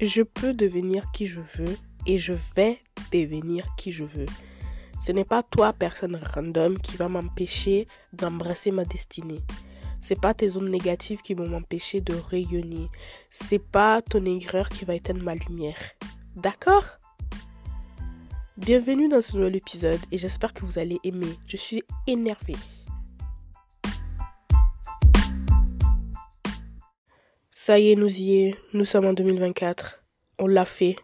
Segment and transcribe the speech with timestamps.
[0.00, 1.76] je peux devenir qui je veux
[2.06, 2.80] et je vais
[3.12, 4.26] devenir qui je veux.
[5.00, 9.40] Ce n'est pas toi, personne random, qui va m'empêcher d'embrasser ma destinée.
[10.00, 12.88] C'est pas tes zones négatives qui vont m'empêcher de rayonner.
[13.30, 15.78] C'est pas ton aigreur qui va éteindre ma lumière.
[16.36, 16.98] D'accord?
[18.56, 21.34] Bienvenue dans ce nouvel épisode et j'espère que vous allez aimer.
[21.46, 22.56] Je suis énervée.
[27.66, 28.58] Ça y est, nous y est.
[28.74, 30.04] Nous sommes en 2024.
[30.38, 30.96] On l'a fait.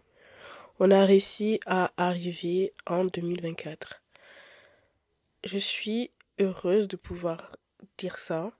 [0.79, 4.03] On a réussi à arriver en 2024.
[5.43, 7.57] Je suis heureuse de pouvoir
[7.97, 8.51] dire ça.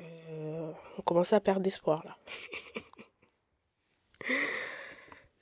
[0.00, 2.18] Euh, on commence à perdre espoir là.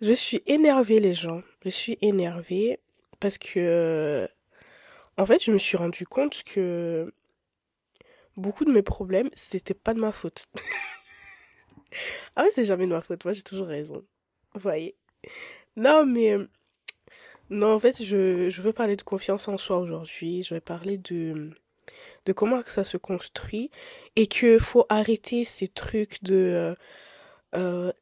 [0.03, 1.43] je suis énervée les gens.
[1.65, 2.81] Je suis énervée
[3.19, 4.29] parce que
[5.17, 7.15] en fait je me suis rendu compte que
[8.37, 10.45] beaucoup de mes problèmes c'était pas de ma faute.
[12.37, 13.25] ah ouais, c'est jamais de ma faute.
[13.25, 14.05] Moi, j'ai toujours raison.
[14.55, 14.97] Vous voyez
[15.77, 16.37] Non, mais...
[17.51, 20.43] Non, en fait, je, je veux parler de confiance en soi aujourd'hui.
[20.43, 21.51] Je vais parler de,
[22.27, 23.71] de comment ça se construit.
[24.17, 26.77] Et que faut arrêter ces trucs de...
[27.55, 27.93] Euh,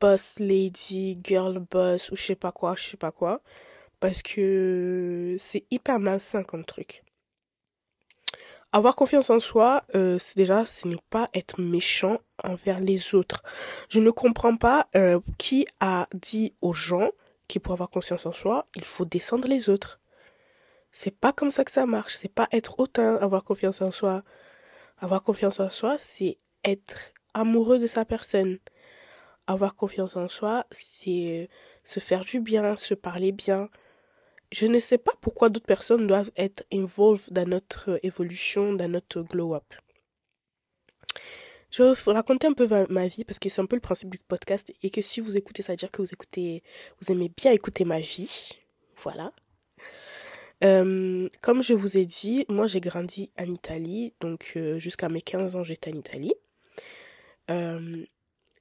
[0.00, 3.42] boss lady, girl boss, ou je sais pas quoi, je sais pas quoi.
[4.00, 7.02] Parce que c'est hyper malsain comme truc.
[8.72, 13.42] Avoir confiance en soi, euh, déjà, ce n'est pas être méchant envers les autres.
[13.88, 17.10] Je ne comprends pas euh, qui a dit aux gens
[17.48, 20.00] qui pour avoir confiance en soi, il faut descendre les autres.
[20.92, 22.14] C'est pas comme ça que ça marche.
[22.14, 24.22] C'est pas être hautain, avoir confiance en soi.
[24.98, 28.58] Avoir confiance en soi, c'est être amoureux de sa personne.
[29.46, 31.48] Avoir confiance en soi, c'est
[31.82, 33.68] se faire du bien, se parler bien,
[34.52, 39.22] je ne sais pas pourquoi d'autres personnes doivent être involved dans notre évolution, dans notre
[39.22, 39.64] glow-up.
[41.70, 44.10] Je vais vous raconter un peu ma vie parce que c'est un peu le principe
[44.10, 46.64] du podcast et que si vous écoutez, ça veut dire que vous écoutez,
[47.00, 48.50] vous aimez bien écouter ma vie.
[48.96, 49.32] Voilà.
[50.64, 55.22] Euh, comme je vous ai dit, moi j'ai grandi en Italie, donc euh, jusqu'à mes
[55.22, 56.34] 15 ans j'étais en Italie.
[57.50, 58.04] Euh,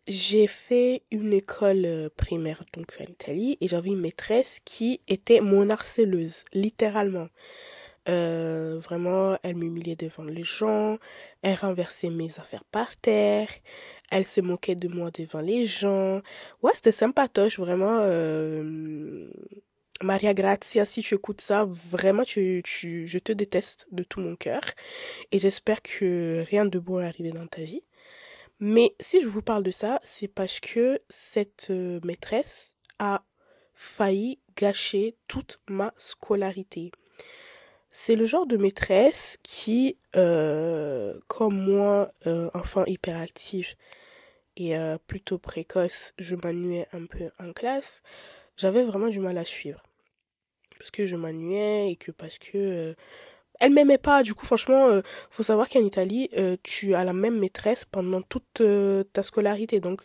[0.08, 5.42] j'ai fait une école euh, primaire donc en Italie et j'avais une maîtresse qui était
[5.42, 7.28] mon harceleuse, littéralement.
[8.08, 10.98] Euh, vraiment, elle m'humiliait devant les gens,
[11.42, 13.50] elle renversait mes affaires par terre,
[14.10, 16.22] elle se moquait de moi devant les gens.
[16.64, 18.00] Ouais, c'était sympatoche, vraiment.
[18.02, 19.30] Euh...
[20.02, 24.36] Maria Grazia, si tu écoutes ça, vraiment, tu, tu, je te déteste de tout mon
[24.38, 24.62] cœur.
[25.32, 27.84] Et j'espère que rien de bon est arrivé dans ta vie.
[28.60, 33.24] Mais si je vous parle de ça, c'est parce que cette euh, maîtresse a
[33.74, 36.92] failli gâcher toute ma scolarité.
[37.90, 43.78] C'est le genre de maîtresse qui, euh, comme moi, euh, enfant hyperactif
[44.58, 44.76] et
[45.08, 48.04] plutôt précoce, je m'ennuyais un peu en classe,
[48.58, 49.82] j'avais vraiment du mal à suivre.
[50.78, 52.94] Parce que je m'ennuyais et que parce que
[53.60, 54.24] elle m'aimait pas.
[54.24, 58.22] Du coup, franchement, euh, faut savoir qu'en Italie, euh, tu as la même maîtresse pendant
[58.22, 59.80] toute euh, ta scolarité.
[59.80, 60.02] Donc,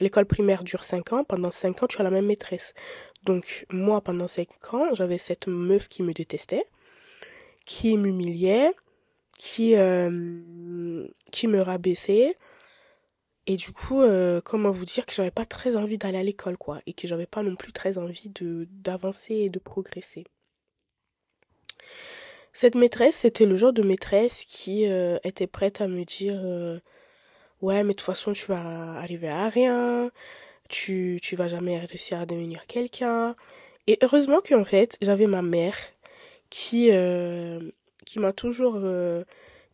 [0.00, 1.24] l'école primaire dure 5 ans.
[1.24, 2.74] Pendant 5 ans, tu as la même maîtresse.
[3.24, 6.64] Donc, moi, pendant 5 ans, j'avais cette meuf qui me détestait,
[7.64, 8.72] qui m'humiliait,
[9.36, 9.74] qui,
[11.32, 12.36] qui me rabaissait.
[13.46, 14.02] Et du coup,
[14.44, 16.80] comment vous dire que j'avais pas très envie d'aller à l'école, quoi.
[16.86, 20.24] Et que j'avais pas non plus très envie d'avancer et de progresser.
[22.60, 26.80] Cette maîtresse, c'était le genre de maîtresse qui euh, était prête à me dire euh,
[27.62, 30.10] Ouais, mais de toute façon, tu vas arriver à rien,
[30.68, 33.36] tu, tu vas jamais réussir à devenir quelqu'un.
[33.86, 35.76] Et heureusement qu'en fait, j'avais ma mère
[36.50, 37.60] qui, euh,
[38.04, 38.76] qui m'a toujours,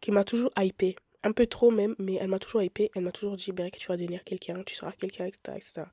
[0.02, 0.94] qui toujours hypé.
[1.22, 2.90] Un peu trop même, mais elle m'a toujours hypé.
[2.94, 5.86] Elle m'a toujours dit que tu vas devenir quelqu'un, tu seras quelqu'un, etc.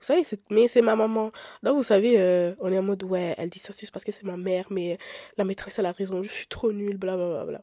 [0.00, 1.30] Vous savez, mais c'est ma maman.
[1.62, 4.12] Donc, vous savez, euh, on est en mode, ouais, elle dit ça juste parce que
[4.12, 4.98] c'est ma mère, mais
[5.36, 7.44] la maîtresse, elle a raison, je suis trop nulle, blablabla.
[7.44, 7.60] Bla, bla.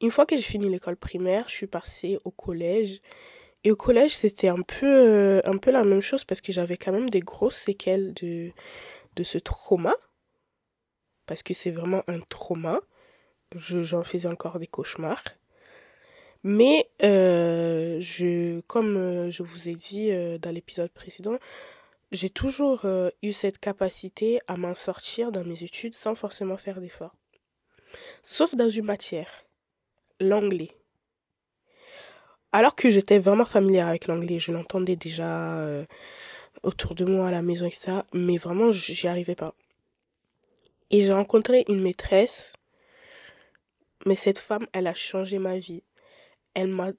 [0.00, 3.00] Une fois que j'ai fini l'école primaire, je suis passée au collège.
[3.62, 6.76] Et au collège, c'était un peu, euh, un peu la même chose parce que j'avais
[6.76, 8.50] quand même des grosses séquelles de,
[9.14, 9.94] de ce trauma.
[11.26, 12.80] Parce que c'est vraiment un trauma.
[13.54, 15.22] J'en faisais encore des cauchemars.
[16.44, 21.38] Mais euh, je, comme euh, je vous ai dit euh, dans l'épisode précédent,
[22.10, 22.84] j'ai toujours
[23.22, 27.14] eu cette capacité à m'en sortir dans mes études sans forcément faire d'efforts.
[28.22, 29.46] Sauf dans une matière,
[30.20, 30.72] l'anglais.
[32.52, 35.58] Alors que j'étais vraiment familière avec l'anglais, je l'entendais déjà
[36.62, 38.00] autour de moi à la maison, etc.
[38.12, 39.54] Mais vraiment, j'y arrivais pas.
[40.90, 42.52] Et j'ai rencontré une maîtresse,
[44.04, 45.82] mais cette femme, elle a changé ma vie
[46.54, 46.92] elle m'a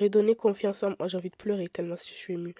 [0.00, 1.08] redonné confiance en moi.
[1.08, 2.54] J'ai envie de pleurer tellement je suis émue.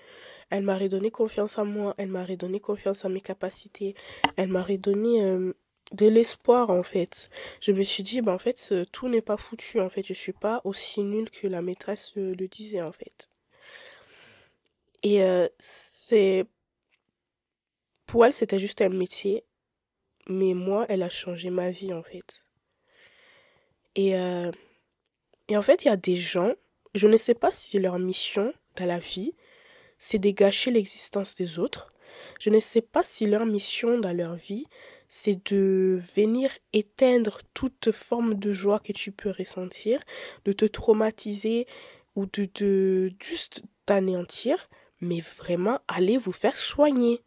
[0.51, 1.95] Elle m'a redonné confiance en moi.
[1.99, 3.95] Elle m'a redonné confiance en mes capacités.
[4.37, 5.53] Elle m'a redonné euh,
[5.93, 7.31] de l'espoir en fait.
[7.61, 9.81] Je me suis dit, bah, en fait, tout n'est pas foutu.
[9.81, 13.31] En fait, je suis pas aussi nulle que la maîtresse euh, le disait en fait.
[15.03, 16.47] Et euh, c'est
[18.07, 19.45] pour elle, c'était juste un métier,
[20.29, 22.45] mais moi, elle a changé ma vie en fait.
[23.97, 24.15] Et
[25.49, 26.53] et en fait, il y a des gens,
[26.95, 29.35] je ne sais pas si leur mission dans la vie,
[29.99, 31.89] c'est de gâcher l'existence des autres.
[32.41, 34.67] Je ne sais pas si leur mission dans leur vie,
[35.09, 40.01] c'est de venir éteindre toute forme de joie que tu peux ressentir,
[40.45, 41.67] de te traumatiser
[42.17, 44.69] ou de, de juste t'anéantir,
[45.01, 47.23] mais vraiment allez vous faire soigner.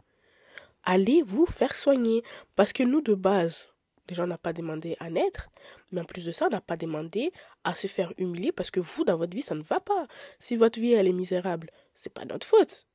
[0.84, 2.24] Allez vous faire soigner.
[2.56, 3.68] Parce que nous, de base,
[4.08, 5.50] Déjà, on n'a pas demandé à naître,
[5.92, 7.32] mais en plus de ça, on n'a pas demandé
[7.64, 10.08] à se faire humilier parce que vous, dans votre vie, ça ne va pas.
[10.40, 12.88] Si votre vie, elle est misérable, c'est pas notre faute.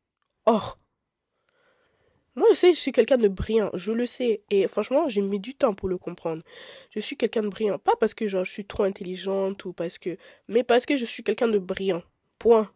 [0.46, 0.78] Or,
[2.34, 4.42] moi, je sais, je suis quelqu'un de brillant, je le sais.
[4.50, 6.42] Et franchement, j'ai mis du temps pour le comprendre.
[6.90, 7.78] Je suis quelqu'un de brillant.
[7.78, 10.16] Pas parce que genre, je suis trop intelligente ou parce que.
[10.48, 12.02] Mais parce que je suis quelqu'un de brillant.
[12.38, 12.70] Point.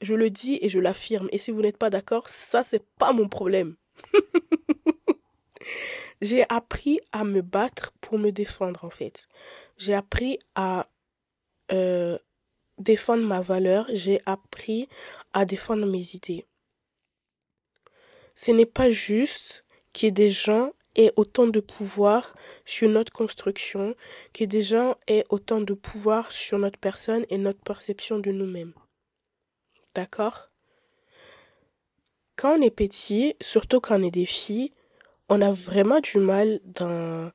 [0.00, 1.28] Je le dis et je l'affirme.
[1.32, 3.74] Et si vous n'êtes pas d'accord, ça, c'est pas mon problème.
[6.20, 9.28] J'ai appris à me battre pour me défendre en fait.
[9.76, 10.88] J'ai appris à
[11.70, 12.18] euh,
[12.78, 13.86] défendre ma valeur.
[13.92, 14.88] J'ai appris
[15.32, 16.46] à défendre mes idées.
[18.34, 23.12] Ce n'est pas juste qu'il y ait des gens aient autant de pouvoir sur notre
[23.12, 23.94] construction,
[24.32, 28.74] que des gens aient autant de pouvoir sur notre personne et notre perception de nous-mêmes.
[29.94, 30.50] D'accord?
[32.36, 34.72] Quand on est petit, surtout quand on est des filles,
[35.28, 37.30] on a vraiment du mal dans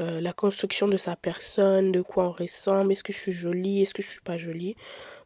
[0.00, 3.82] euh, la construction de sa personne, de quoi on ressemble, est-ce que je suis jolie,
[3.82, 4.76] est-ce que je suis pas jolie.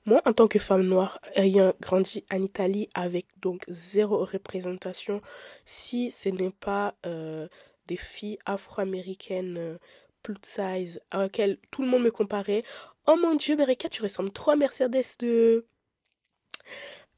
[0.06, 5.20] Moi, en tant que femme noire, ayant grandi en Italie avec donc zéro représentation,
[5.66, 7.46] si ce n'est pas euh,
[7.86, 9.78] des filles afro-américaines euh,
[10.22, 12.62] plus size à laquelle tout le monde me comparait,
[13.06, 15.66] oh mon dieu, Bereka, tu ressembles trop à Mercedes de,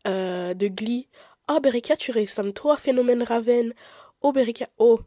[0.06, 1.09] de Glee.
[1.49, 3.75] Oh, Bereka, tu ressembles trop à Phénomène Raven.
[4.26, 5.00] Oh, Berika, oh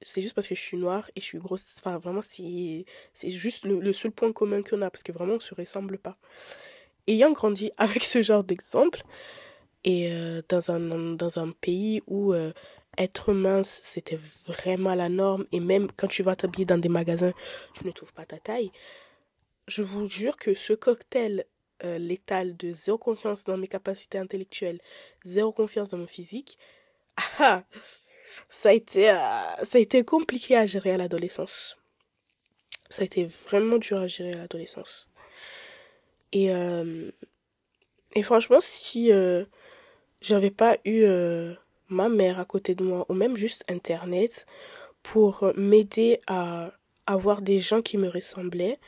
[0.00, 1.74] C'est juste parce que je suis noire et je suis grosse.
[1.78, 5.40] Enfin, vraiment, c'est, c'est juste le, seul point commun qu'on a parce que vraiment, on
[5.40, 6.16] se ressemble pas.
[7.08, 9.02] Ayant grandi avec ce genre d'exemple
[9.82, 10.78] et euh, dans, un,
[11.16, 12.52] dans un pays où euh,
[12.96, 17.32] être mince, c'était vraiment la norme et même quand tu vas t'habiller dans des magasins,
[17.74, 18.70] tu ne trouves pas ta taille.
[19.66, 21.44] Je vous jure que ce cocktail
[21.82, 24.80] euh, létal de zéro confiance dans mes capacités intellectuelles,
[25.24, 26.56] zéro confiance dans mon physique,
[27.40, 27.64] ah,
[28.48, 29.16] ça a été, euh,
[29.62, 31.76] ça a été compliqué à gérer à l'adolescence.
[32.88, 35.08] Ça a été vraiment dur à gérer à l'adolescence.
[36.32, 37.10] Et, euh,
[38.14, 39.44] et franchement, si euh,
[40.20, 41.06] j'avais pas eu
[41.88, 44.46] ma mère à côté de moi, ou même juste Internet,
[45.02, 46.72] pour m'aider à
[47.06, 48.78] avoir des gens qui me ressemblaient,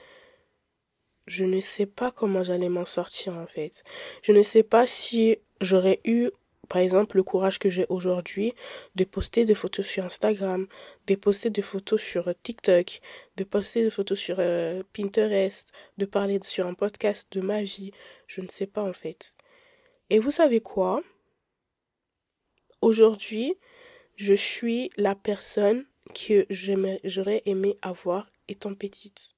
[1.26, 3.84] je ne sais pas comment j'allais m'en sortir en fait.
[4.22, 6.31] Je ne sais pas si j'aurais eu
[6.70, 8.55] par exemple, le courage que j'ai aujourd'hui
[8.94, 10.69] de poster des photos sur Instagram,
[11.08, 13.00] de poster des photos sur TikTok,
[13.37, 15.69] de poster des photos sur euh, Pinterest,
[15.99, 17.91] de parler sur un podcast de ma vie,
[18.29, 19.34] je ne sais pas en fait.
[20.10, 21.00] Et vous savez quoi?
[22.82, 23.56] Aujourd'hui,
[24.15, 25.84] je suis la personne
[26.15, 26.46] que
[27.05, 29.34] j'aurais aimé avoir étant petite.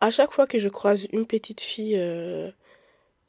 [0.00, 2.50] À chaque fois que je croise une petite fille euh,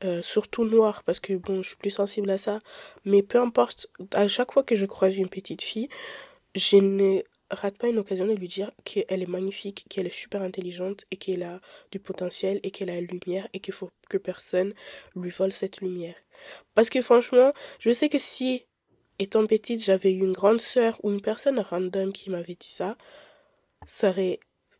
[0.03, 2.59] euh, surtout noir parce que bon je suis plus sensible à ça
[3.03, 5.89] mais peu importe à chaque fois que je croise une petite fille
[6.55, 10.41] je ne rate pas une occasion de lui dire qu'elle est magnifique qu'elle est super
[10.41, 11.59] intelligente et qu'elle a
[11.91, 14.73] du potentiel et qu'elle a une lumière et qu'il faut que personne
[15.17, 16.15] lui vole cette lumière
[16.75, 18.65] parce que franchement je sais que si
[19.19, 22.97] étant petite j'avais eu une grande sœur ou une personne random qui m'avait dit ça
[23.85, 24.39] ça aurait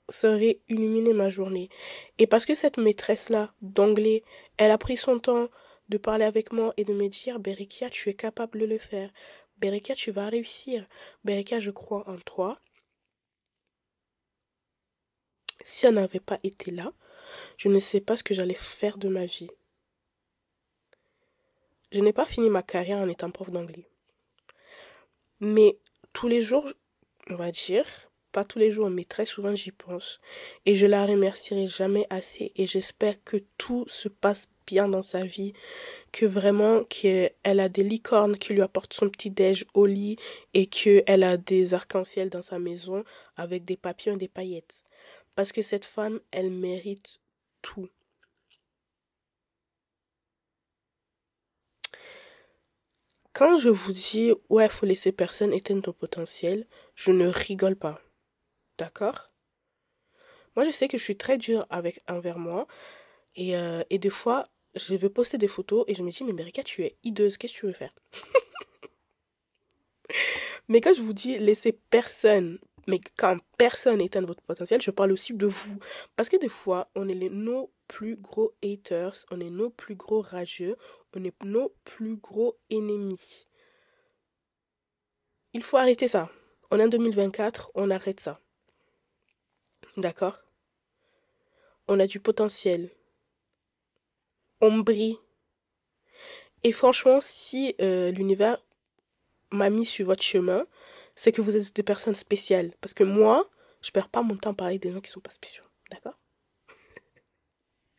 [0.10, 1.70] ça aurait illuminé ma journée.
[2.18, 4.24] Et parce que cette maîtresse-là, d'anglais,
[4.60, 5.48] elle a pris son temps
[5.88, 9.10] de parler avec moi et de me dire, Berikia, tu es capable de le faire.
[9.58, 10.86] Berikia, tu vas réussir.
[11.24, 12.60] Berikia, je crois en toi.
[15.64, 16.92] Si elle n'avait pas été là,
[17.56, 19.50] je ne sais pas ce que j'allais faire de ma vie.
[21.94, 23.90] Je n'ai pas fini ma carrière en étant prof d'anglais.
[25.40, 25.80] Mais
[26.12, 26.70] tous les jours,
[27.30, 30.20] on va dire, pas tous les jours, mais très souvent j'y pense.
[30.66, 32.52] Et je la remercierai jamais assez.
[32.56, 35.54] Et j'espère que tout se passe bien dans sa vie,
[36.12, 40.18] que vraiment qu'elle a des licornes qui lui apportent son petit déj au lit
[40.54, 43.04] et qu'elle a des arcs-en-ciel dans sa maison
[43.36, 44.84] avec des papillons et des paillettes.
[45.36, 47.20] Parce que cette femme, elle mérite
[47.62, 47.90] tout.
[53.34, 58.02] Quand je vous dis ouais, faut laisser personne éteindre ton potentiel, je ne rigole pas.
[58.80, 59.30] D'accord
[60.56, 62.66] Moi, je sais que je suis très dure avec, envers moi.
[63.36, 66.64] Et, euh, des fois, je veux poster des photos et je me dis, mais Mérika,
[66.64, 67.94] tu es hideuse, qu'est-ce que tu veux faire?
[70.70, 75.12] Mais quand je vous dis laisser personne, mais quand personne éteint votre potentiel, je parle
[75.12, 75.80] aussi de vous.
[76.16, 80.22] Parce que des fois, on est nos plus gros haters, on est nos plus gros
[80.22, 80.76] rageux,
[81.16, 83.48] on est nos plus gros ennemis.
[85.54, 86.30] Il faut arrêter ça.
[86.70, 88.40] On est en 2024, on arrête ça.
[89.98, 90.40] D'accord
[91.88, 92.90] On a du potentiel.
[94.62, 95.18] On brille.
[96.64, 98.64] Et franchement, si euh, l'univers
[99.52, 100.66] m'a mis sur votre chemin,
[101.16, 102.72] c'est que vous êtes des personnes spéciales.
[102.82, 103.50] Parce que moi,
[103.82, 105.64] je perds pas mon temps à parler des gens qui sont pas spéciaux.
[105.92, 106.18] D'accord?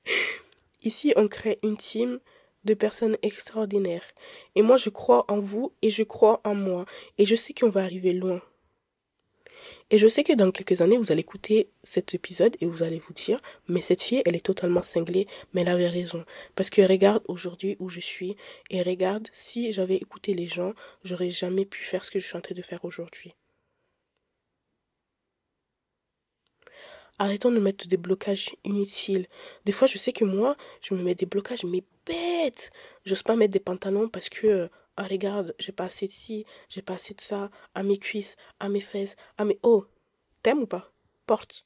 [0.83, 2.21] Ici, on crée une team
[2.65, 4.07] de personnes extraordinaires.
[4.55, 6.85] Et moi, je crois en vous et je crois en moi.
[7.19, 8.41] Et je sais qu'on va arriver loin.
[9.91, 13.01] Et je sais que dans quelques années, vous allez écouter cet épisode et vous allez
[13.01, 16.25] vous dire, mais cette fille, elle est totalement cinglée, mais elle avait raison.
[16.55, 18.37] Parce que regarde aujourd'hui où je suis
[18.71, 20.75] et regarde, si j'avais écouté les gens,
[21.05, 23.35] j'aurais jamais pu faire ce que je suis en train de faire aujourd'hui.
[27.19, 29.27] Arrêtons de mettre des blocages inutiles.
[29.67, 32.71] Des fois, je sais que moi, je me mets des blocages, mais bêtes.
[33.05, 34.71] J'ose pas mettre des pantalons parce que
[35.03, 38.37] ah, regarde, j'ai pas assez de ci, j'ai pas assez de ça, à mes cuisses,
[38.59, 39.59] à mes fesses, à mes.
[39.63, 39.87] Oh,
[40.43, 40.93] t'aimes ou pas?
[41.25, 41.65] Porte.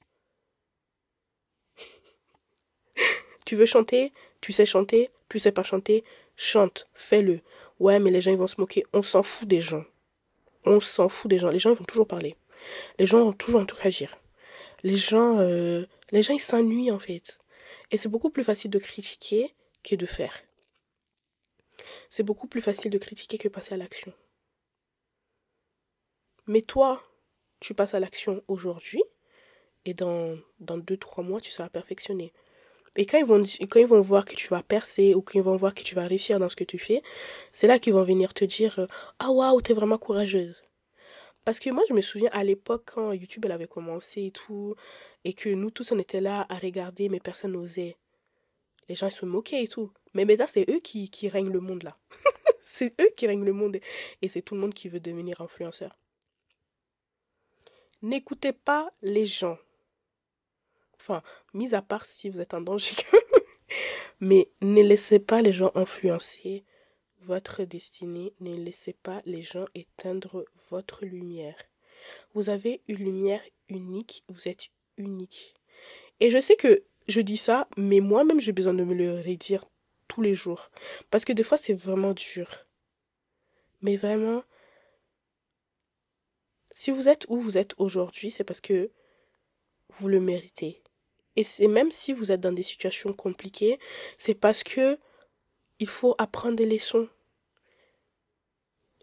[3.44, 4.12] tu veux chanter?
[4.40, 5.10] Tu sais chanter?
[5.28, 6.04] Tu sais pas chanter?
[6.36, 7.40] Chante, fais-le.
[7.80, 8.84] Ouais, mais les gens ils vont se moquer.
[8.92, 9.84] On s'en fout des gens.
[10.64, 11.48] On s'en fout des gens.
[11.48, 12.36] Les gens ils vont toujours parler.
[13.00, 14.14] Les gens vont toujours tout réagir.
[14.84, 17.40] Les gens, euh, les gens ils s'ennuient en fait.
[17.90, 20.34] Et c'est beaucoup plus facile de critiquer que de faire
[22.08, 24.12] c'est beaucoup plus facile de critiquer que passer à l'action.
[26.46, 27.02] Mais toi,
[27.60, 29.02] tu passes à l'action aujourd'hui
[29.84, 32.32] et dans, dans deux, trois mois, tu seras perfectionné.
[32.96, 35.56] Et quand ils, vont, quand ils vont voir que tu vas percer ou qu'ils vont
[35.56, 37.02] voir que tu vas réussir dans ce que tu fais,
[37.52, 38.86] c'est là qu'ils vont venir te dire
[39.18, 40.62] Ah waouh, t'es vraiment courageuse.
[41.44, 44.74] Parce que moi, je me souviens à l'époque quand YouTube elle avait commencé et tout,
[45.24, 47.96] et que nous tous on était là à regarder, mais personne n'osait.
[48.88, 49.92] Les gens ils se moquaient et tout.
[50.14, 51.96] Mais maintenant, c'est eux qui, qui règnent le monde là.
[52.62, 53.78] c'est eux qui règnent le monde
[54.22, 55.96] et c'est tout le monde qui veut devenir influenceur.
[58.02, 59.58] N'écoutez pas les gens.
[60.96, 61.22] Enfin,
[61.52, 62.94] mis à part si vous êtes en danger.
[64.20, 66.64] Mais ne laissez pas les gens influencer
[67.20, 68.34] votre destinée.
[68.40, 71.56] Ne laissez pas les gens éteindre votre lumière.
[72.34, 74.24] Vous avez une lumière unique.
[74.28, 75.54] Vous êtes unique.
[76.20, 79.64] Et je sais que je dis ça, mais moi-même j'ai besoin de me le redire
[80.08, 80.70] tous les jours.
[81.10, 82.66] Parce que des fois, c'est vraiment dur.
[83.82, 84.42] Mais vraiment,
[86.70, 88.90] si vous êtes où vous êtes aujourd'hui, c'est parce que
[89.90, 90.82] vous le méritez.
[91.36, 93.78] Et c'est même si vous êtes dans des situations compliquées,
[94.16, 94.98] c'est parce que
[95.80, 97.08] il faut apprendre des leçons.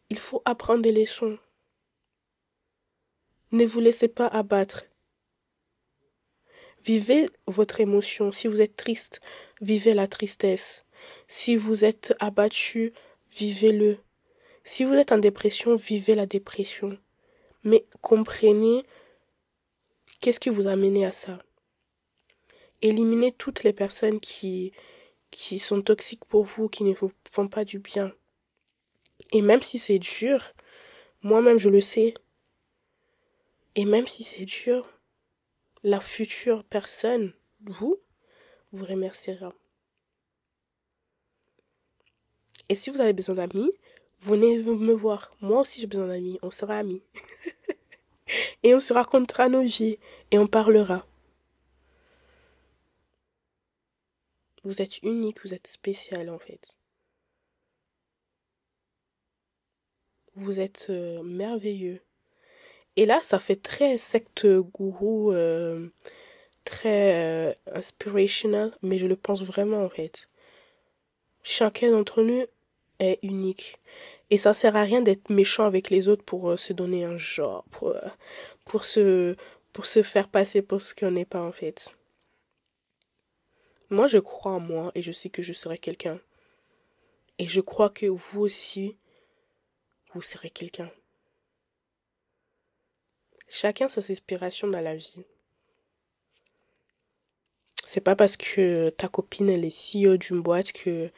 [0.09, 1.37] Il faut apprendre des leçons.
[3.51, 4.83] Ne vous laissez pas abattre.
[6.83, 8.31] Vivez votre émotion.
[8.31, 9.21] Si vous êtes triste,
[9.61, 10.85] vivez la tristesse.
[11.27, 12.93] Si vous êtes abattu,
[13.31, 13.97] vivez-le.
[14.63, 16.97] Si vous êtes en dépression, vivez la dépression.
[17.63, 18.83] Mais comprenez
[20.19, 21.39] qu'est-ce qui vous a mené à ça.
[22.81, 24.71] Éliminez toutes les personnes qui,
[25.29, 28.11] qui sont toxiques pour vous, qui ne vous font pas du bien.
[29.31, 30.53] Et même si c'est dur,
[31.21, 32.15] moi-même je le sais.
[33.75, 34.90] Et même si c'est dur,
[35.83, 37.97] la future personne, vous,
[38.71, 39.53] vous remerciera.
[42.69, 43.71] Et si vous avez besoin d'amis,
[44.17, 45.35] venez me voir.
[45.41, 46.39] Moi aussi j'ai besoin d'amis.
[46.41, 47.03] On sera amis.
[48.63, 49.97] et on se racontera nos vies.
[50.31, 51.05] Et on parlera.
[54.63, 56.77] Vous êtes unique, vous êtes spécial en fait.
[60.35, 62.01] Vous êtes euh, merveilleux.
[62.97, 65.87] Et là, ça fait très secte gourou, euh,
[66.65, 70.29] très euh, inspirational, mais je le pense vraiment en fait.
[71.43, 72.45] Chacun d'entre nous
[72.99, 73.79] est unique.
[74.29, 77.17] Et ça sert à rien d'être méchant avec les autres pour euh, se donner un
[77.17, 78.07] genre, pour, euh,
[78.65, 79.35] pour, se,
[79.73, 81.93] pour se faire passer pour ce qu'on n'est pas en fait.
[83.89, 86.19] Moi, je crois en moi et je sais que je serai quelqu'un.
[87.39, 88.95] Et je crois que vous aussi,
[90.13, 90.89] vous serez quelqu'un.
[93.53, 95.25] Chacun sa inspiration dans la vie.
[97.85, 101.11] C'est pas parce que ta copine elle est CEO d'une boîte que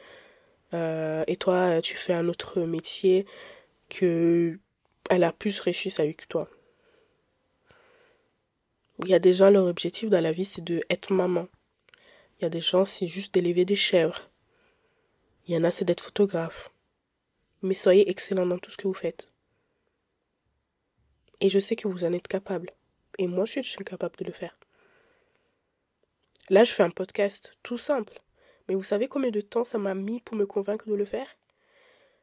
[0.72, 3.24] euh, et toi, tu fais un autre métier
[3.88, 4.58] que
[5.10, 6.50] elle a plus réussi que toi.
[9.04, 11.46] Il y a des gens, leur objectif dans la vie, c'est de être maman.
[12.38, 14.28] Il y a des gens, c'est juste d'élever des chèvres.
[15.46, 16.72] Il y en a, c'est d'être photographe.
[17.62, 19.33] Mais soyez excellent dans tout ce que vous faites.
[21.44, 22.70] Et je sais que vous en êtes capable.
[23.18, 24.58] Et moi, je suis capable de le faire.
[26.48, 28.18] Là, je fais un podcast tout simple.
[28.66, 31.26] Mais vous savez combien de temps ça m'a mis pour me convaincre de le faire?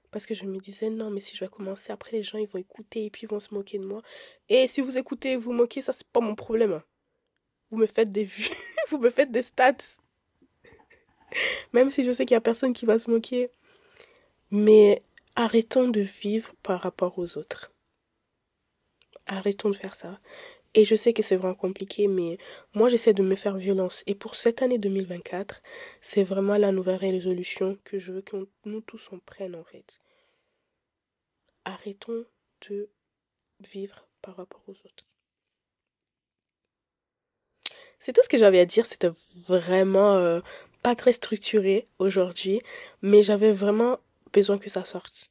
[0.09, 2.47] Parce que je me disais, non, mais si je vais commencer, après les gens, ils
[2.47, 4.01] vont écouter et puis ils vont se moquer de moi.
[4.49, 6.81] Et si vous écoutez et vous moquez, ça, c'est pas mon problème.
[7.69, 8.49] Vous me faites des vues,
[8.89, 9.99] vous me faites des stats.
[11.73, 13.51] Même si je sais qu'il y a personne qui va se moquer.
[14.49, 15.03] Mais
[15.35, 17.71] arrêtons de vivre par rapport aux autres.
[19.31, 20.19] Arrêtons de faire ça.
[20.73, 22.37] Et je sais que c'est vraiment compliqué, mais
[22.73, 24.03] moi j'essaie de me faire violence.
[24.05, 25.61] Et pour cette année 2024,
[26.01, 28.35] c'est vraiment la nouvelle résolution que je veux que
[28.65, 30.01] nous tous on prenne en fait.
[31.63, 32.25] Arrêtons
[32.69, 32.89] de
[33.61, 35.05] vivre par rapport aux autres.
[37.97, 38.85] C'est tout ce que j'avais à dire.
[38.85, 39.11] C'était
[39.47, 40.41] vraiment euh,
[40.83, 42.61] pas très structuré aujourd'hui,
[43.01, 43.97] mais j'avais vraiment
[44.33, 45.30] besoin que ça sorte.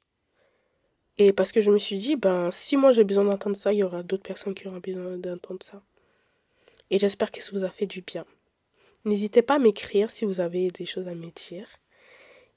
[1.23, 3.81] Et parce que je me suis dit, ben, si moi j'ai besoin d'entendre ça, il
[3.81, 5.83] y aura d'autres personnes qui auront besoin d'entendre ça.
[6.89, 8.25] Et j'espère que ça vous a fait du bien.
[9.05, 11.69] N'hésitez pas à m'écrire si vous avez des choses à me dire.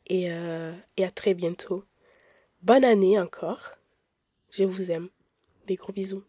[0.08, 1.84] Et, euh, et à très bientôt.
[2.62, 3.72] Bonne année encore.
[4.50, 5.10] Je vous aime.
[5.68, 6.24] Des gros bisous.